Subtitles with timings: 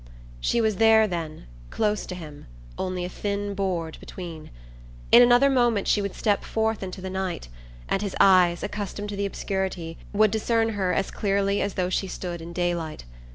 [0.39, 4.49] She was there, then, close to him, only a thin board between.
[5.11, 7.49] In another moment she would step forth into the night,
[7.87, 12.07] and his eyes, accustomed to the obscurity, would discern her as clearly as though she
[12.07, 13.05] stood in daylight.